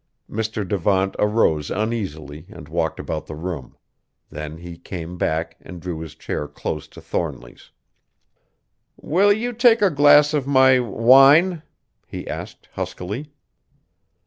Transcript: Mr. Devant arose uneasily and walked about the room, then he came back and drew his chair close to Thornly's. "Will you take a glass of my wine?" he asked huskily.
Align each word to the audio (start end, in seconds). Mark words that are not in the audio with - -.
Mr. 0.27 0.67
Devant 0.67 1.15
arose 1.19 1.69
uneasily 1.69 2.47
and 2.49 2.67
walked 2.67 2.99
about 2.99 3.27
the 3.27 3.35
room, 3.35 3.77
then 4.31 4.57
he 4.57 4.75
came 4.75 5.15
back 5.15 5.55
and 5.61 5.79
drew 5.79 5.99
his 5.99 6.15
chair 6.15 6.47
close 6.47 6.87
to 6.87 6.99
Thornly's. 6.99 7.69
"Will 8.97 9.31
you 9.31 9.53
take 9.53 9.79
a 9.83 9.91
glass 9.91 10.33
of 10.33 10.47
my 10.47 10.79
wine?" 10.79 11.61
he 12.07 12.27
asked 12.27 12.67
huskily. 12.73 13.31